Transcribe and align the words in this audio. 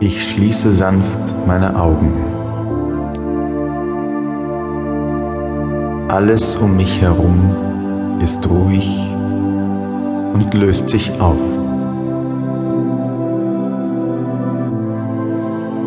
Ich 0.00 0.30
schließe 0.30 0.72
sanft 0.72 1.46
meine 1.46 1.76
Augen. 1.76 2.12
Alles 6.08 6.56
um 6.56 6.76
mich 6.76 7.00
herum 7.00 8.18
ist 8.20 8.44
ruhig 8.50 8.88
und 10.34 10.52
löst 10.52 10.88
sich 10.88 11.12
auf. 11.20 11.36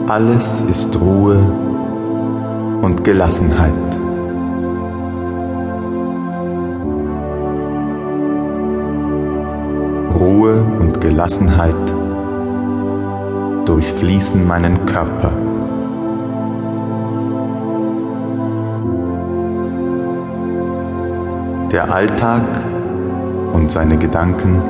Alles 0.08 0.62
ist 0.62 0.98
Ruhe 1.00 1.38
und 2.82 3.04
Gelassenheit. 3.04 3.74
Ruhe 10.18 10.64
und 10.80 11.02
Gelassenheit 11.02 11.97
durchfließen 13.68 14.48
meinen 14.48 14.86
Körper. 14.86 15.32
Der 21.72 21.92
Alltag 21.92 22.44
und 23.54 23.70
seine 23.70 23.98
Gedanken 23.98 24.62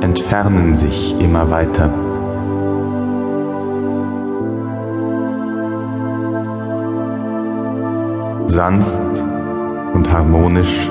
entfernen 0.00 0.74
sich 0.74 1.14
immer 1.20 1.48
weiter. 1.48 1.90
Sanft 8.46 9.24
und 9.94 10.12
harmonisch 10.12 10.90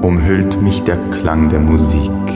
umhüllt 0.00 0.60
mich 0.60 0.82
der 0.82 0.96
Klang 1.10 1.48
der 1.48 1.60
Musik. 1.60 2.31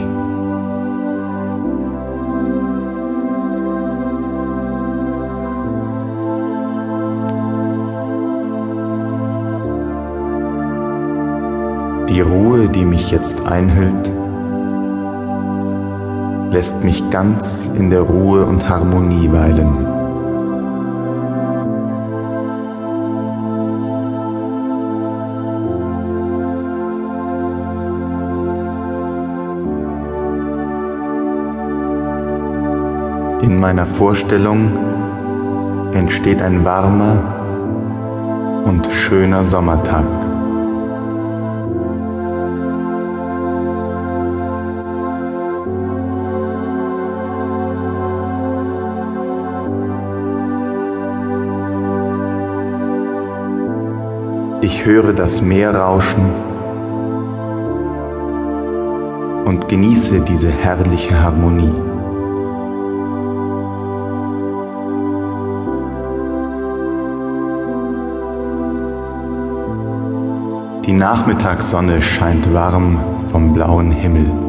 Die 12.09 12.21
Ruhe, 12.21 12.69
die 12.69 12.85
mich 12.85 13.11
jetzt 13.11 13.45
einhüllt, 13.45 14.13
lässt 16.53 16.83
mich 16.85 17.03
ganz 17.11 17.69
in 17.75 17.91
der 17.91 18.03
Ruhe 18.03 18.47
und 18.47 18.69
Harmonie 18.69 19.31
weilen. 19.33 19.87
In 33.43 33.59
meiner 33.59 33.87
Vorstellung 33.87 34.71
entsteht 35.93 36.41
ein 36.41 36.65
warmer 36.65 38.63
und 38.65 38.87
schöner 38.93 39.45
Sommertag. 39.45 40.26
Ich 54.63 54.87
höre 54.87 55.13
das 55.13 55.43
Meer 55.43 55.75
rauschen 55.75 56.31
und 59.45 59.69
genieße 59.69 60.23
diese 60.23 60.49
herrliche 60.51 61.21
Harmonie. 61.23 61.75
Die 70.87 70.93
Nachmittagssonne 70.93 72.01
scheint 72.01 72.53
warm 72.55 72.99
vom 73.31 73.53
blauen 73.53 73.91
Himmel. 73.91 74.46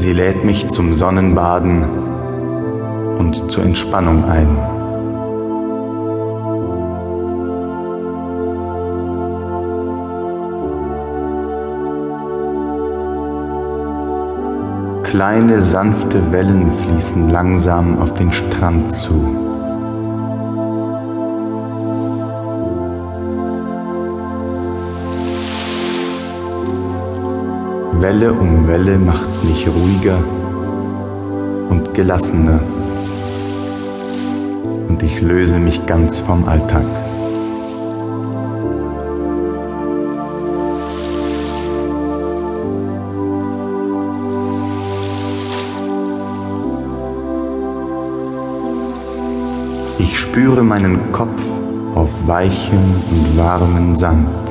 Sie 0.00 0.14
lädt 0.14 0.46
mich 0.46 0.66
zum 0.68 0.94
Sonnenbaden 0.94 1.84
und 3.18 3.52
zur 3.52 3.64
Entspannung 3.64 4.24
ein. 4.24 4.56
Kleine 15.02 15.60
sanfte 15.60 16.32
Wellen 16.32 16.72
fließen 16.72 17.28
langsam 17.28 17.98
auf 17.98 18.14
den 18.14 18.32
Strand 18.32 18.90
zu. 18.92 19.49
Welle 28.00 28.32
um 28.32 28.66
Welle 28.66 28.96
macht 28.96 29.28
mich 29.44 29.68
ruhiger 29.68 30.24
und 31.68 31.92
gelassener 31.92 32.58
und 34.88 35.02
ich 35.02 35.20
löse 35.20 35.58
mich 35.58 35.84
ganz 35.84 36.18
vom 36.18 36.48
Alltag. 36.48 36.86
Ich 49.98 50.18
spüre 50.18 50.62
meinen 50.62 51.12
Kopf 51.12 51.42
auf 51.94 52.10
weichem 52.26 53.02
und 53.10 53.36
warmen 53.36 53.94
Sand. 53.94 54.49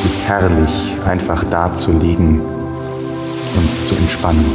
Es 0.00 0.04
ist 0.04 0.22
herrlich, 0.22 0.96
einfach 1.04 1.42
da 1.42 1.74
zu 1.74 1.90
liegen 1.90 2.40
und 2.40 3.88
zu 3.88 3.96
entspannen. 3.96 4.46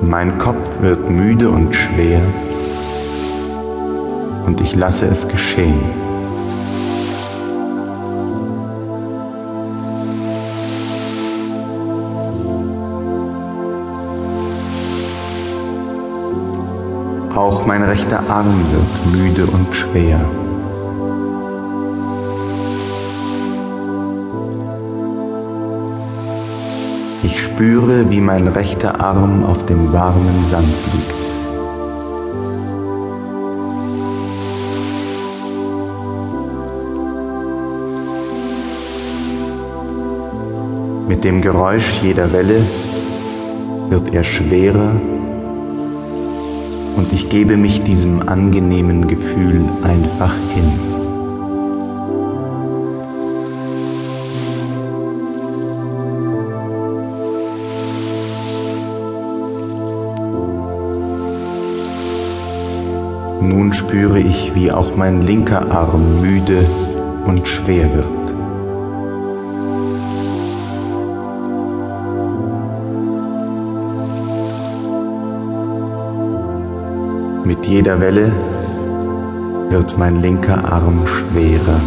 Mein 0.00 0.38
Kopf 0.38 0.80
wird 0.80 1.10
müde 1.10 1.50
und 1.50 1.74
schwer 1.74 2.22
und 4.46 4.60
ich 4.60 4.76
lasse 4.76 5.06
es 5.06 5.26
geschehen. 5.26 6.05
Auch 17.36 17.66
mein 17.66 17.82
rechter 17.82 18.30
Arm 18.30 18.64
wird 18.72 19.06
müde 19.12 19.46
und 19.46 19.74
schwer. 19.74 20.18
Ich 27.22 27.42
spüre, 27.42 28.08
wie 28.08 28.22
mein 28.22 28.48
rechter 28.48 29.02
Arm 29.02 29.44
auf 29.44 29.66
dem 29.66 29.92
warmen 29.92 30.46
Sand 30.46 30.78
liegt. 30.94 31.14
Mit 41.06 41.22
dem 41.22 41.42
Geräusch 41.42 42.00
jeder 42.02 42.32
Welle 42.32 42.66
wird 43.90 44.14
er 44.14 44.24
schwerer 44.24 44.92
und 46.96 47.12
ich 47.12 47.28
gebe 47.28 47.56
mich 47.56 47.80
diesem 47.80 48.26
angenehmen 48.26 49.06
Gefühl 49.06 49.60
einfach 49.82 50.34
hin. 50.54 50.72
Nun 63.42 63.72
spüre 63.72 64.18
ich, 64.18 64.54
wie 64.54 64.72
auch 64.72 64.96
mein 64.96 65.22
linker 65.22 65.70
Arm 65.70 66.22
müde 66.22 66.66
und 67.26 67.46
schwer 67.46 67.94
wird. 67.94 68.25
Mit 77.46 77.64
jeder 77.64 78.00
Welle 78.00 78.32
wird 79.70 79.96
mein 79.96 80.20
linker 80.20 80.64
Arm 80.64 81.06
schwerer. 81.06 81.80